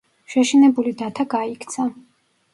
[0.35, 1.89] შეშინებული დათა გაიქცა.